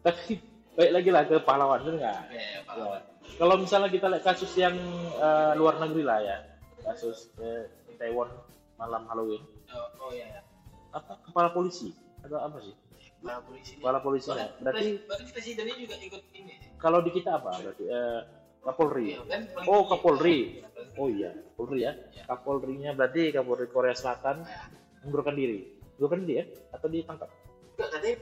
Tapi 0.00 0.40
baik 0.76 0.90
lagi 0.92 1.10
lah 1.10 1.22
ke 1.24 1.36
pahlawan 1.40 1.80
itu 1.80 1.90
enggak 1.96 2.20
ya, 2.28 2.60
Ya. 2.68 3.00
kalau 3.36 3.54
misalnya 3.56 3.88
kita 3.88 4.06
lihat 4.06 4.22
kasus 4.22 4.52
yang 4.54 4.76
eh, 5.16 5.52
luar 5.56 5.80
negeri 5.80 6.04
lah 6.04 6.18
ya 6.20 6.36
kasus 6.84 7.32
eh, 7.40 7.64
Taiwan 7.96 8.28
malam 8.76 9.08
Halloween 9.08 9.40
oh, 9.72 9.88
oh 10.04 10.10
ya 10.12 10.28
ya. 10.28 10.40
apa 10.92 11.16
kepala 11.24 11.48
polisi 11.50 11.96
atau 12.20 12.36
apa 12.38 12.60
sih 12.60 12.76
para 13.18 13.40
polisi 13.40 13.72
kepala 13.76 13.98
polisinya 13.98 14.46
Bahkan 14.46 14.62
berarti 14.62 14.88
bahkan 15.02 15.26
presidennya 15.32 15.74
juga 15.74 15.94
ikut 15.96 16.22
ini 16.32 16.54
kalau 16.76 17.00
di 17.00 17.10
kita 17.10 17.40
apa 17.40 17.50
berarti 17.56 17.84
eh, 17.84 18.20
Kapolri 18.66 19.14
Iya, 19.14 19.22
kan 19.30 19.40
Oh. 19.70 19.86
Kapolri. 19.86 20.58
Ya. 20.58 20.66
Oh 20.98 21.06
iya, 21.06 21.30
Kapolri 21.30 21.78
ya. 21.80 21.92
Iya. 22.10 22.22
Kapolrinya 22.26 22.90
berarti 22.92 23.30
Kapolri 23.30 23.70
Korea 23.70 23.94
Selatan 23.94 24.42
Nah, 24.42 24.66
mengundurkan 25.00 25.38
diri. 25.38 25.70
Mengundurkan 25.94 26.26
diri 26.26 26.34
ya? 26.34 26.44
Atau 26.74 26.90
ditangkap? 26.90 27.30
enggak 27.78 27.88
katanya 27.94 28.16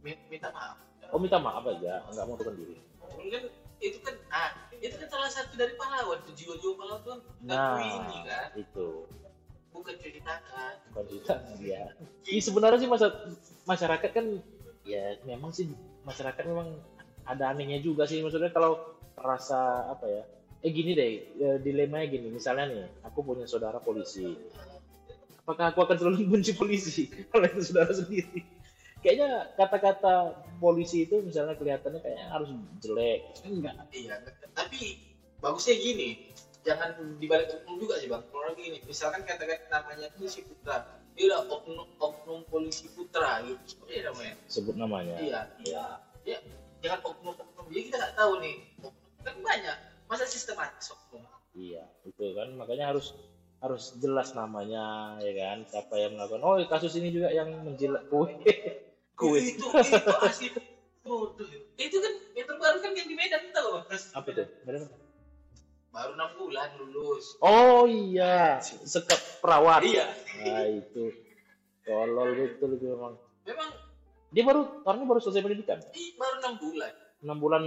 mi- 0.00 0.22
minta 0.32 0.48
maaf 0.48 0.80
Oh 1.10 1.18
minta 1.18 1.38
maaf 1.42 1.66
aja, 1.66 2.06
nggak 2.10 2.24
mau 2.26 2.34
mengundurkan 2.38 2.54
diri. 2.58 2.76
Kan 3.30 3.42
itu 3.80 3.98
kan 4.04 4.14
ah 4.30 4.50
itu 4.76 4.94
kan 4.96 5.08
salah 5.08 5.30
satu 5.32 5.56
dari 5.56 5.72
pahlawan 5.74 6.20
jiwa-jiwa 6.30 6.72
pahlawan 6.76 7.00
tuh 7.02 7.18
Nah, 7.44 7.80
nah. 7.80 7.80
ini 7.80 8.18
kan 8.28 8.48
itu. 8.56 8.88
bukan 9.70 9.94
cuci 10.02 10.20
tangan 10.26 10.74
Bukan 10.90 11.04
kita, 11.06 11.34
ya. 11.62 11.94
Ini 12.26 12.42
sebenarnya 12.42 12.82
sih 12.82 12.90
masa, 12.90 13.06
masyarakat 13.70 14.10
kan, 14.10 14.26
ya 14.82 15.14
memang 15.22 15.54
sih 15.54 15.70
masyarakat 16.02 16.42
memang 16.42 16.74
ada 17.22 17.54
anehnya 17.54 17.78
juga 17.78 18.02
sih. 18.04 18.18
Maksudnya 18.18 18.50
kalau 18.50 18.82
rasa 19.14 19.86
apa 19.94 20.10
ya? 20.10 20.22
Eh 20.60 20.74
gini 20.74 20.92
deh, 20.98 21.10
eh, 21.38 21.58
dilemanya 21.62 22.10
gini. 22.10 22.34
Misalnya 22.34 22.66
nih, 22.66 22.82
aku 23.06 23.22
punya 23.22 23.46
saudara 23.46 23.78
polisi. 23.78 24.26
Apakah 25.46 25.70
aku 25.70 25.86
akan 25.86 25.96
selalu 25.96 26.18
benci 26.34 26.52
polisi 26.58 27.06
kalau 27.30 27.46
itu 27.46 27.62
saudara 27.70 27.94
sendiri? 27.94 28.42
Kayaknya 29.00 29.48
kata-kata 29.56 30.36
polisi 30.60 31.08
itu 31.08 31.24
misalnya 31.24 31.56
kelihatannya 31.56 32.00
kayaknya 32.04 32.26
harus 32.28 32.48
jelek. 32.84 33.20
Enggak. 33.48 33.74
iya 33.96 34.20
tapi 34.52 35.00
bagusnya 35.40 35.74
gini 35.80 36.20
jangan 36.60 36.92
dibalik 37.16 37.48
oknum 37.48 37.80
juga 37.80 37.96
sih 37.96 38.12
bang 38.12 38.20
kalau 38.28 38.44
lagi 38.52 38.60
gini 38.60 38.78
misalkan 38.84 39.24
katakan 39.24 39.56
namanya 39.72 40.12
itu 40.12 40.28
si 40.28 40.40
Putra 40.44 40.84
dia 41.16 41.32
udah 41.32 41.40
oknum, 41.48 41.88
oknum 41.96 42.44
polisi 42.44 42.92
Putra 42.92 43.40
gitu 43.40 43.60
seperti 43.64 44.04
namanya 44.04 44.34
Sebut 44.44 44.76
namanya. 44.76 45.16
iya 45.16 45.40
Iya. 45.64 45.84
ya 46.28 46.38
jangan 46.84 47.00
oknum 47.00 47.32
oknum 47.32 47.64
jadi 47.72 47.82
kita 47.88 47.96
nggak 47.96 48.14
tahu 48.20 48.32
nih 48.44 48.54
oknum 48.84 49.20
kan 49.24 49.36
banyak 49.40 49.76
masa 50.04 50.24
sistematis 50.28 50.92
oknum 50.92 51.24
Iya, 51.50 51.82
itu 52.06 52.30
kan 52.36 52.46
makanya 52.54 52.94
harus 52.94 53.10
harus 53.58 53.90
jelas 53.98 54.32
namanya 54.38 55.18
ya 55.18 55.32
kan 55.34 55.66
siapa 55.66 55.98
yang 55.98 56.14
melakukan. 56.14 56.40
Oh, 56.46 56.56
kasus 56.64 56.94
ini 56.96 57.10
juga 57.10 57.28
yang 57.34 57.50
menjilat 57.66 58.06
kue. 58.06 58.30
kue. 59.20 59.36
itu 59.36 59.66
itu 59.68 60.10
asli 60.18 60.48
bodoh 61.00 61.48
itu 61.76 61.96
kan 61.96 62.12
yang 62.32 62.46
terbaru 62.46 62.78
kan 62.78 62.90
yang 62.92 63.04
di 63.04 63.14
Medan 63.14 63.42
tahu 63.50 63.68
bang 63.74 63.84
Kasus 63.86 64.10
Apa 64.10 64.26
Medan. 64.26 64.36
tuh? 64.40 64.46
Bener 64.62 64.80
nggak? 64.82 65.00
baru 65.90 66.10
enam 66.14 66.30
bulan 66.34 66.70
lulus 66.78 67.34
Oh 67.40 67.82
iya, 67.84 68.62
sekap 68.62 69.18
perawat. 69.42 69.82
iya 69.82 70.06
Nah, 70.38 70.62
itu. 70.64 71.10
Tolol 71.82 72.30
betul 72.32 72.78
itu 72.78 72.86
memang. 72.86 73.18
memang 73.42 73.68
Dia 74.30 74.46
baru 74.46 74.62
orangnya 74.80 75.06
baru 75.08 75.18
selesai 75.18 75.42
pendidikan. 75.42 75.78
i- 75.92 76.14
baru 76.14 76.38
enam 76.38 76.54
bulan 76.56 76.92
6 77.20 77.36
bulan 77.36 77.62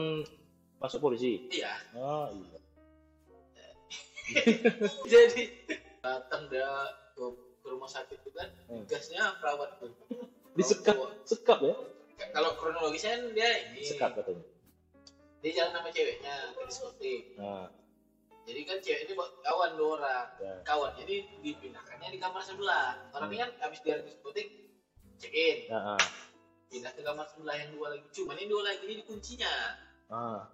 masuk 0.80 1.00
polisi. 1.00 1.44
iya 1.52 1.76
Oh 1.94 2.32
iya. 2.32 2.58
jadi 5.06 5.52
datang 6.00 6.48
dia 6.48 6.70
ke, 7.12 7.24
rumah 7.66 7.88
sakit 7.88 8.18
itu 8.18 8.32
kan 8.32 8.48
Hmm. 8.66 8.88
gasnya 8.88 9.36
perawat 9.38 9.76
tuh 9.78 9.92
Disekap, 10.54 10.98
sekap 11.26 11.60
ya? 11.66 11.74
kalau 12.30 12.54
kronologisnya 12.56 13.18
kan 13.18 13.22
dia 13.34 13.50
ini. 13.74 13.82
Sekap 13.84 14.14
katanya. 14.14 14.46
dia 15.44 15.52
jalan 15.60 15.72
sama 15.76 15.90
ceweknya 15.92 16.36
ke 16.56 16.62
diskotik. 16.72 17.22
Nah, 17.36 17.68
jadi 18.48 18.60
kan 18.64 18.78
cewek 18.80 19.02
ini 19.08 19.14
kawan 19.18 19.72
dua 19.76 19.90
orang. 20.00 20.28
Ya. 20.40 20.54
kawan. 20.64 20.92
Jadi 20.96 21.16
dipindahkannya 21.44 22.16
di 22.16 22.20
kamar 22.22 22.40
sebelah. 22.40 22.96
Orang 23.12 23.28
ini 23.28 23.44
kan 23.44 23.52
habis 23.60 23.84
dari 23.84 24.08
diskotik 24.08 24.48
check 25.20 25.36
in. 25.36 25.68
Nah, 25.68 26.00
ah. 26.00 26.02
pindah 26.72 26.96
ke 26.96 27.02
kamar 27.04 27.28
sebelah 27.28 27.56
yang 27.60 27.76
dua 27.76 27.92
lagi. 27.92 28.08
Cuman 28.16 28.40
ini 28.40 28.48
dua 28.48 28.62
lagi 28.64 28.84
ini 28.88 28.96
dikuncinya 29.04 29.52
Ah, 30.14 30.48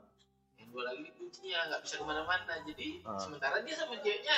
yang 0.57 0.69
dua 0.73 0.89
lagi 0.89 1.05
dikuncinya 1.05 1.59
nggak 1.69 1.81
bisa 1.85 1.93
ke 2.01 2.05
mana-mana. 2.07 2.53
Jadi 2.65 3.05
Ah. 3.05 3.19
sementara 3.21 3.61
dia 3.61 3.75
sama 3.77 3.93
ceweknya 4.01 4.37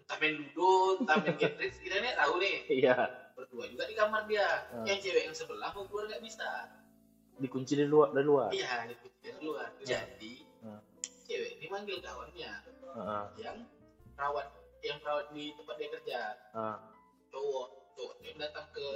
entah 0.00 0.16
main 0.16 0.32
ludo 0.32 1.04
entah 1.04 1.16
main 1.20 1.36
Tetris 1.40 1.76
kita 1.84 2.00
nih 2.00 2.16
tahu 2.16 2.40
nih. 2.40 2.56
Iya. 2.72 2.96
Berdua 3.38 3.70
juga 3.70 3.86
di 3.86 3.94
kamar 3.94 4.26
dia. 4.26 4.66
Ah. 4.74 4.82
yang 4.82 4.98
cewek 4.98 5.30
yang 5.30 5.36
sebelah 5.36 5.70
mau 5.70 5.86
keluar 5.86 6.10
nggak 6.10 6.22
bisa. 6.26 6.66
Dikunci 7.38 7.78
dari 7.78 7.86
luar, 7.86 8.10
dari 8.10 8.26
luar. 8.26 8.50
iya 8.50 8.82
itu 8.90 9.06
dari 9.22 9.38
luar. 9.38 9.70
Jadi 9.86 10.34
Ah. 10.66 10.82
cewek 11.30 11.62
ini 11.62 11.66
manggil 11.70 12.02
kawannya. 12.02 12.50
Ah, 12.98 13.30
yang 13.38 13.62
perawat 14.18 14.50
yang 14.82 14.98
perawat 14.98 15.30
di 15.30 15.54
tempat 15.54 15.74
dia 15.78 15.88
kerja. 15.94 16.20
Ah, 16.50 16.82
cowok 17.30 17.94
cowok 17.94 18.14
yang 18.26 18.36
datang 18.42 18.66
ke 18.74 18.88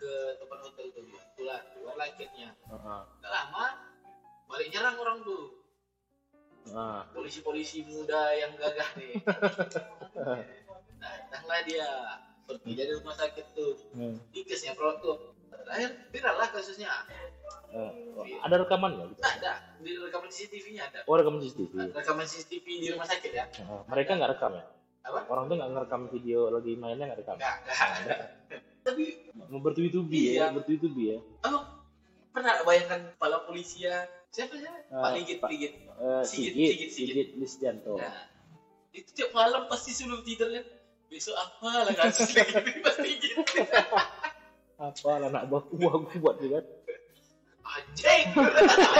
ke 0.00 0.12
tempat 0.40 0.58
hotel 0.64 0.88
itu. 0.88 1.00
Keluar 1.36 1.60
keluar 1.76 1.94
lagi-nya 2.00 2.56
ah, 2.72 2.74
ah, 2.74 3.02
Gak 3.20 3.30
lama 3.30 3.66
balik 4.48 4.72
nyerang 4.72 4.96
orang 4.96 5.20
tuh. 5.20 5.60
Polisi-polisi 7.16 7.84
muda 7.88 8.32
yang 8.32 8.52
gagah 8.56 8.90
nih. 8.96 9.16
Datanglah 11.00 11.60
dia 11.64 11.88
pergi 12.48 12.72
dari 12.72 12.92
rumah 12.94 13.12
sakit 13.12 13.46
tuh 13.52 13.76
Hmm. 13.92 14.16
dikesnya 14.32 14.72
tuh 14.74 15.16
terakhir 15.50 15.90
viral 16.08 16.34
lah 16.34 16.48
kasusnya 16.48 16.88
Eh, 17.68 17.92
ada 18.40 18.56
rekamannya 18.58 19.04
gitu. 19.08 19.20
ada 19.20 19.60
di 19.76 19.92
rekaman 19.94 20.26
CCTV-nya 20.26 20.88
ada 20.88 20.98
Oh, 21.04 21.14
rekaman 21.14 21.36
CCTV. 21.38 21.92
rekaman 21.92 22.24
CCTV 22.24 22.64
di 22.64 22.88
rumah 22.88 23.04
sakit 23.04 23.28
ya 23.30 23.44
Ah, 23.62 23.84
mereka 23.86 24.16
nggak 24.16 24.32
rekam 24.32 24.52
ya? 24.54 24.64
apa 25.04 25.20
Orang 25.26 25.46
tuh 25.46 25.54
nggak 25.54 25.70
ngerekam 25.70 26.02
video 26.08 26.48
lagi 26.48 26.72
mainnya 26.74 27.04
nggak 27.06 27.20
rekam. 27.20 27.36
enggak 27.36 27.56
enggak 28.00 28.18
tapi 28.86 29.04
Mau 29.46 29.60
bertubi-tubi 29.60 30.32
Iya. 30.32 30.32
ya, 30.40 30.46
bertubi-tubi 30.50 31.02
ya. 31.06 31.18
abang 31.42 31.64
pernah 32.30 32.50
nggak 32.54 32.66
bayangkan 32.66 33.00
kepala 33.12 33.36
polisi 33.44 33.84
ya 33.84 33.96
siapa 34.28 34.56
siapa 34.56 34.78
Ah, 34.88 35.02
Pak 35.02 35.10
Ligit 35.14 35.36
Pak- 35.38 35.50
Ligit 35.52 35.72
Eh, 35.98 36.22
Sigit, 36.24 36.52
Sigit, 36.52 36.68
Sigit, 36.70 36.88
Sigit. 36.88 37.08
Sigit 37.10 37.28
Lisdianto. 37.36 37.94
Nah, 37.96 38.24
itu 38.90 39.08
tiap 39.12 39.30
malam 39.32 39.66
pasti 39.66 39.90
sebelum 39.90 40.22
tidur 40.22 40.48
kan 40.48 40.64
besok 41.08 41.36
apa 41.36 41.88
lah 41.88 41.92
ini 41.92 42.80
pasti 42.84 43.10
gitu. 43.16 43.40
Apa 44.78 45.10
lah 45.18 45.28
anak 45.32 45.44
buah 45.50 45.64
buah 45.72 45.94
gua 46.04 46.16
buat 46.20 46.36
juga. 46.38 46.60
anjing! 47.68 48.32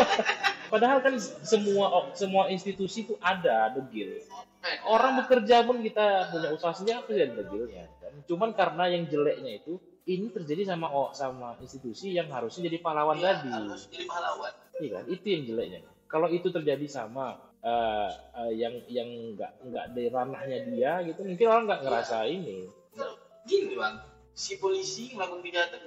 Padahal 0.73 1.01
kan 1.01 1.17
semua 1.21 2.13
semua 2.13 2.53
institusi 2.53 3.09
itu 3.09 3.17
ada 3.25 3.73
degil. 3.73 4.21
Eh, 4.61 4.77
orang 4.85 5.25
bekerja 5.25 5.65
pun 5.65 5.81
kita 5.81 6.29
punya 6.35 6.53
usaha 6.53 6.75
sendiri 6.77 7.01
apa 7.01 7.09
sih 7.15 7.25
ada 7.25 7.43
dealnya 7.47 7.87
kan? 8.03 8.13
cuman 8.27 8.51
karena 8.59 8.85
yang 8.91 9.07
jeleknya 9.07 9.63
itu 9.63 9.79
ini 10.09 10.33
terjadi 10.35 10.75
sama 10.75 10.91
oh, 10.91 11.15
sama 11.15 11.55
institusi 11.63 12.17
yang 12.17 12.33
harusnya 12.33 12.67
jadi 12.67 12.83
pahlawan 12.83 13.21
iya, 13.21 13.39
tadi. 13.39 13.49
harus 13.55 13.87
jadi 13.93 14.05
pahlawan. 14.09 14.53
Iya 14.81 14.91
kan? 14.99 15.05
Itu 15.09 15.27
yang 15.29 15.43
jeleknya. 15.47 15.81
Kalau 16.09 16.29
itu 16.33 16.49
terjadi 16.49 16.87
sama 16.89 17.37
eh, 17.61 18.11
eh, 18.11 18.51
yang 18.55 18.75
yang 18.87 19.09
nggak 19.35 19.53
nggak 19.61 19.87
di 19.93 20.05
ranahnya 20.07 20.59
dia 20.65 20.93
gitu 21.03 21.21
mungkin 21.23 21.47
orang 21.47 21.65
nggak 21.67 21.83
ngerasa 21.83 22.17
ini. 22.25 22.67
Nah, 22.95 23.13
gini 23.45 23.75
bang. 23.75 23.97
Si 24.33 24.55
polisi 24.57 25.11
melakukan 25.13 25.43
kejahatan 25.43 25.83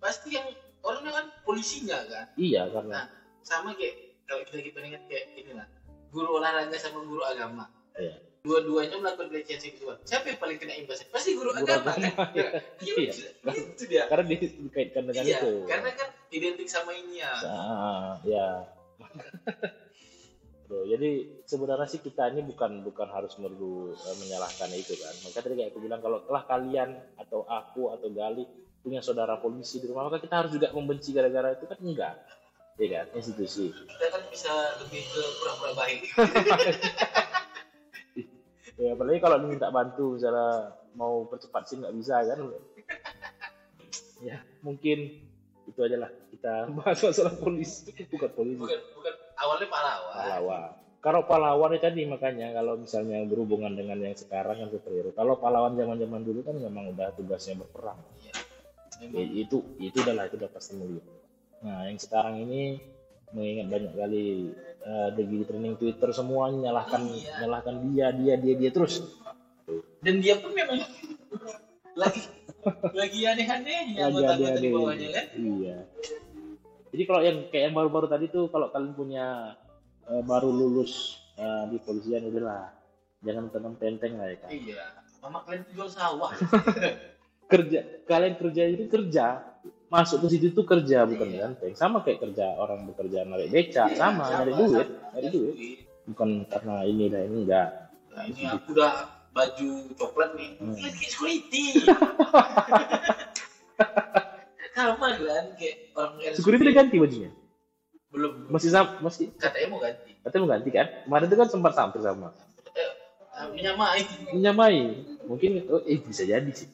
pasti 0.00 0.32
yang 0.32 0.48
orangnya 0.80 1.12
kan 1.12 1.26
polisinya 1.44 2.00
kan? 2.08 2.24
Iya 2.34 2.64
karena 2.66 3.04
sama 3.40 3.76
kayak 3.76 4.00
kalau 4.24 4.40
kita 4.42 4.58
kita 4.64 4.78
ingat 4.80 5.02
kayak 5.04 5.24
ini 5.36 5.52
lah 5.52 5.68
guru 6.08 6.40
olahraga 6.40 6.76
sama 6.76 7.04
guru 7.04 7.20
agama. 7.22 7.68
Iya. 7.94 8.16
dua-duanya 8.40 8.96
melakukan 8.96 9.28
pelecehan 9.28 9.60
seksual. 9.60 10.00
Siapa 10.00 10.32
yang 10.32 10.40
paling 10.40 10.56
kena 10.56 10.72
imbasnya 10.72 11.12
pasti 11.12 11.36
guru, 11.36 11.52
Guru 11.52 11.60
agama, 11.60 11.92
agama, 11.92 12.24
kan? 12.24 12.32
Iya. 12.32 12.48
Iya, 12.80 12.94
Iya. 12.96 13.52
itu 13.68 13.84
dia. 13.84 14.02
Karena 14.08 14.24
di- 14.24 14.56
dikaitkan 14.64 15.02
dengan 15.04 15.24
iya 15.28 15.38
itu. 15.44 15.52
karena 15.68 15.90
kan 15.92 16.08
identik 16.32 16.64
sama 16.64 16.96
ini 16.96 17.20
ya. 17.20 17.32
Ah, 17.44 18.16
ya. 18.24 18.64
Tuh, 20.70 20.86
jadi 20.86 21.26
sebenarnya 21.42 21.90
sih 21.90 21.98
kita 21.98 22.30
ini 22.30 22.46
bukan 22.46 22.86
bukan 22.86 23.10
harus 23.10 23.34
merdu 23.42 23.90
eh, 23.90 24.16
menyalahkan 24.22 24.70
itu 24.70 24.94
kan. 25.02 25.10
Maka 25.26 25.42
tadi 25.42 25.58
kayak 25.58 25.74
aku 25.74 25.82
bilang 25.82 25.98
kalau 25.98 26.22
telah 26.22 26.46
kalian 26.46 26.94
atau 27.18 27.42
aku 27.42 27.90
atau 27.90 28.06
Gali 28.14 28.46
punya 28.78 29.02
saudara 29.02 29.34
polisi 29.42 29.82
di 29.82 29.90
rumah 29.90 30.06
maka 30.06 30.22
kita 30.22 30.46
harus 30.46 30.54
juga 30.54 30.70
membenci 30.70 31.10
gara-gara 31.10 31.58
itu 31.58 31.66
kan 31.66 31.74
enggak. 31.82 32.14
Iya 32.78 33.02
kan? 33.02 33.18
Institusi. 33.18 33.74
kita 33.74 34.06
kan 34.14 34.22
bisa 34.30 34.78
lebih 34.78 35.02
ke 35.10 35.22
pura-pura 35.42 35.74
baik 35.74 36.06
Ya 38.80 38.96
apalagi 38.96 39.20
kalau 39.20 39.36
diminta 39.42 39.68
bantu 39.68 40.16
misalnya 40.16 40.72
mau 40.94 41.26
percepat 41.28 41.66
sih 41.66 41.82
nggak 41.82 41.94
bisa 41.98 42.22
kan. 42.24 42.38
Ya, 44.24 44.40
mungkin 44.64 45.12
itu 45.68 45.80
aja 45.84 45.96
lah 46.00 46.10
kita 46.32 46.72
bahas 46.78 47.04
masalah 47.04 47.36
polisi 47.36 47.92
bukan 48.08 48.30
polisi 48.32 48.58
bukan 48.58 48.80
bukan 48.96 49.14
awalnya 49.40 49.68
pahlawan 49.68 50.14
pahlawan. 50.14 50.70
Kalau 51.00 51.20
pahlawan 51.24 51.72
itu 51.72 51.80
tadi 51.80 52.04
makanya 52.04 52.52
kalau 52.52 52.76
misalnya 52.76 53.24
berhubungan 53.24 53.72
dengan 53.72 53.96
yang 53.98 54.12
sekarang 54.12 54.60
kan 54.60 54.68
superhero. 54.68 55.16
Kalau 55.16 55.40
pahlawan 55.40 55.72
zaman-zaman 55.72 56.20
dulu 56.20 56.44
kan 56.44 56.60
memang 56.60 56.92
udah 56.92 57.08
tugasnya 57.16 57.56
berperang. 57.56 57.96
Iya. 58.20 58.32
Ya, 59.08 59.24
itu 59.24 59.64
itu 59.80 59.96
udah 59.96 60.12
lah 60.12 60.24
itu 60.28 60.36
udah 60.36 60.50
pasti 60.52 60.76
mulia. 60.76 61.00
Nah 61.64 61.88
yang 61.88 61.96
sekarang 61.96 62.44
ini 62.44 62.76
mengingat 63.32 63.72
banyak 63.72 63.92
kali 63.96 64.52
eh, 64.84 65.08
di 65.16 65.40
trending 65.48 65.80
Twitter 65.80 66.12
semua 66.12 66.52
nyalahkan 66.52 67.00
Iya. 67.08 67.48
nyalahkan 67.48 67.74
dia 67.88 68.06
dia 68.12 68.34
dia 68.36 68.54
dia 68.60 68.70
terus. 68.70 69.00
dan 70.02 70.18
dia 70.18 70.34
pun 70.36 70.50
memang 70.50 70.82
lagi 71.94 72.22
lagi 72.92 73.20
aneh-aneh 73.22 73.94
Lagi 73.94 74.02
anggota-anggota 74.02 74.58
di 74.58 74.66
ada-ada. 74.66 74.76
bawahnya 74.76 75.08
kan 75.14 75.26
Iya. 75.32 75.76
Jadi 76.90 77.02
kalau 77.06 77.20
yang 77.22 77.36
kayak 77.48 77.70
yang 77.70 77.74
baru-baru 77.74 78.06
tadi 78.06 78.26
tuh 78.26 78.50
kalau 78.50 78.68
kalian 78.68 78.92
punya 78.92 79.54
eh, 80.06 80.22
baru 80.22 80.50
lulus 80.50 81.22
eh, 81.34 81.64
di 81.70 81.78
polisian 81.78 82.26
udahlah. 82.26 82.70
Jangan 83.20 83.52
tenang 83.52 83.74
tenteng 83.76 84.16
lah 84.16 84.26
ya 84.26 84.36
kan. 84.40 84.50
iya. 84.50 84.82
Mama 85.20 85.44
kalian 85.44 85.62
jual 85.70 85.86
sawah. 85.86 86.32
Kerja 87.50 87.82
kalian 88.06 88.38
kerja 88.38 88.62
itu 88.64 88.86
kerja. 88.86 89.42
Masuk 89.90 90.22
ke 90.22 90.26
situ 90.30 90.54
tuh 90.54 90.62
kerja 90.62 91.02
bukan 91.02 91.26
Iya. 91.26 91.50
ganteng. 91.50 91.74
Sama 91.74 91.98
kayak 92.00 92.22
kerja 92.22 92.54
orang 92.54 92.86
bekerja 92.86 93.26
narik 93.26 93.50
beca. 93.50 93.90
Iya, 93.90 93.98
sama 93.98 94.24
nyari 94.30 94.52
duit 94.54 94.86
nyari 95.10 95.28
duit. 95.34 95.54
bukan 96.06 96.46
karena 96.46 96.74
ini 96.86 97.04
dan 97.10 97.26
ini 97.26 97.38
enggak. 97.44 97.68
Nah, 98.10 98.22
ini 98.24 98.42
aku 98.46 98.70
udah 98.70 98.92
baju 99.30 99.70
coklat 99.94 100.30
nih. 100.38 100.50
Hmm. 100.58 100.74
security 100.78 101.64
sama 104.88 105.06
kan 105.12 105.44
kayak 105.58 105.76
orang 105.92 106.12
RSUD. 106.18 106.36
security 106.40 106.62
udah 106.64 106.76
ganti 106.76 106.96
bajunya? 106.96 107.30
Belum 108.10 108.32
masih 108.50 108.70
sama 108.74 108.98
masih? 109.04 109.30
Katanya 109.38 109.66
mau 109.70 109.80
ganti. 109.80 110.10
Katanya 110.24 110.40
mau 110.42 110.50
ganti 110.50 110.68
kan? 110.74 110.86
Kemarin 111.06 111.26
itu 111.30 111.36
kan 111.38 111.48
sempat 111.48 111.72
sampai 111.78 112.00
sama. 112.02 112.28
Eh, 112.74 112.90
eh, 113.38 113.46
menyamai. 113.54 114.02
Menyamai. 114.34 114.78
Mungkin 115.30 115.50
oh, 115.70 115.82
eh 115.86 115.98
bisa 116.02 116.26
jadi 116.26 116.50
sih. 116.50 116.68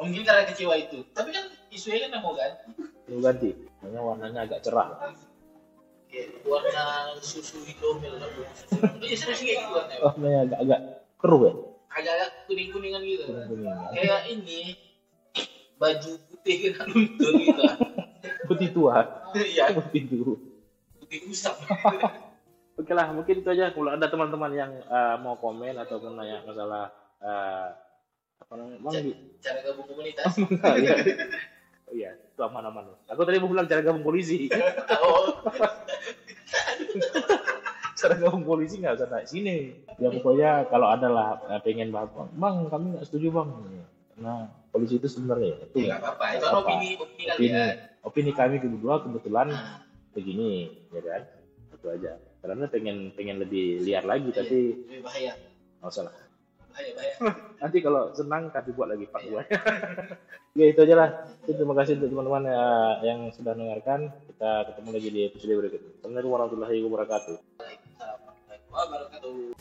Mungkin 0.00 0.24
karena 0.24 0.48
kecewa 0.48 0.74
itu. 0.80 1.04
Tapi 1.12 1.30
kan 1.30 1.44
isunya 1.68 2.08
kan 2.08 2.24
mau 2.24 2.32
ganti. 2.32 2.72
Mau 3.12 3.20
ganti? 3.20 3.50
Makanya 3.84 4.00
warnanya 4.00 4.40
agak 4.48 4.60
cerah. 4.64 4.88
Kayak 6.08 6.44
warna 6.44 6.84
susu 7.24 7.64
Indomil 7.64 8.20
iya 9.00 9.16
serius 9.16 9.40
kayak 9.40 9.58
gitu 9.64 9.72
warnanya? 9.72 10.00
Warnanya 10.04 10.38
agak 10.44 10.58
agak 10.64 10.80
keruh 11.20 11.40
ya? 11.44 11.52
Agak-agak 11.92 12.30
kuning-kuningan 12.48 13.02
gitu. 13.04 13.24
Kuning 13.28 13.48
kuning 13.48 13.72
kayak 13.92 14.20
ini 14.28 14.60
baju 15.80 16.12
putih 16.30 16.72
kan 16.74 16.86
luntur 16.88 17.32
gitu 17.36 17.62
putih 18.46 18.68
tua 18.70 19.06
iya 19.36 19.72
putih 19.72 20.02
tua 20.08 20.34
putih 21.00 21.18
usap 21.30 21.56
Oke 22.72 22.96
lah, 22.96 23.12
mungkin 23.12 23.44
itu 23.44 23.48
aja. 23.52 23.68
Kalau 23.68 23.92
ada 23.92 24.08
teman-teman 24.08 24.48
yang 24.56 24.72
eh, 24.72 25.16
mau 25.20 25.36
komen 25.36 25.76
ataupun 25.76 26.16
nanya 26.16 26.40
masalah 26.40 26.88
eh, 27.20 27.68
apa 28.40 28.52
namanya, 28.56 28.80
bang, 28.80 28.96
di- 29.12 29.18
cara 29.44 29.60
gabung 29.60 29.84
komunitas 29.92 30.32
Enggak, 30.40 30.74
ya. 30.88 30.94
Oh 31.84 31.92
iya, 31.92 32.10
itu 32.16 32.40
aman-aman. 32.40 32.96
Aku 33.12 33.28
tadi 33.28 33.36
mau 33.44 33.52
bilang 33.52 33.68
cara 33.68 33.84
gabung 33.84 34.00
polisi. 34.00 34.48
oh 35.04 35.36
cara 37.92 38.14
gabung 38.16 38.42
polisi 38.42 38.80
nggak 38.80 38.96
usah 38.96 39.08
naik 39.12 39.28
sini. 39.28 39.76
Ya 40.00 40.08
pokoknya 40.08 40.64
kalau 40.72 40.88
ada 40.88 41.12
lah 41.12 41.28
eh, 41.52 41.60
pengen 41.60 41.92
bang, 41.92 42.08
bang 42.32 42.56
kami 42.72 42.96
nggak 42.96 43.04
setuju 43.04 43.36
bang. 43.36 43.48
Nah, 44.16 44.48
polisi 44.72 44.96
itu 44.96 45.06
sebenarnya 45.06 45.60
itu 45.68 45.84
ya 45.84 46.00
apa-apa 46.00 46.24
itu 46.32 46.40
kan 46.40 46.40
Nggak 46.40 46.50
apa-apa. 46.50 46.70
opini 46.72 46.88
opini 46.96 47.24
opini, 47.28 47.28
kalian 47.28 47.68
opini 48.02 48.30
kami 48.32 48.56
kedua 48.58 48.94
kebetulan 49.04 49.48
begini, 50.12 50.68
ya 50.92 51.00
kan? 51.04 51.22
Itu 51.72 51.86
aja. 51.88 52.12
Karena 52.42 52.66
pengen 52.68 53.14
pengen 53.14 53.36
lebih 53.40 53.80
liar 53.86 54.04
lagi, 54.04 54.28
tapi 54.34 54.74
lebih 54.88 55.00
bahaya 55.06 55.32
nggak 55.80 55.88
usah 55.92 56.04
lah. 56.10 56.14
bahaya 56.72 56.90
bahaya 56.96 57.14
Nanti 57.62 57.78
kalau 57.84 58.10
senang 58.16 58.50
kami 58.50 58.70
buat 58.74 58.88
lagi 58.90 59.06
part 59.06 59.24
2. 59.24 59.38
ya 60.58 60.64
itu 60.66 60.80
aja 60.82 60.94
lah. 60.98 61.10
Terima 61.46 61.74
kasih 61.78 62.00
untuk 62.00 62.10
teman-teman 62.10 62.44
eh, 62.50 62.92
yang 63.06 63.20
sudah 63.30 63.52
mendengarkan. 63.54 64.10
Kita 64.28 64.50
ketemu 64.72 64.88
lagi 64.90 65.08
di 65.12 65.20
episode 65.30 65.52
berikutnya. 65.54 65.90
Assalamualaikum 66.00 66.32
warahmatullahi 66.32 66.78
wabarakatuh. 66.82 67.36
Waalaikumsalam 67.60 68.18
warahmatullahi 68.26 68.62
wabarakatuh 68.72 69.51